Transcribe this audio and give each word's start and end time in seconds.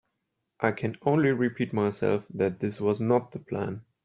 I 0.59 0.71
can 0.71 0.95
only 1.03 1.29
repeat 1.29 1.73
myself 1.73 2.25
that 2.33 2.59
this 2.59 2.81
was 2.81 2.99
not 2.99 3.29
the 3.33 3.39
plan. 3.39 3.83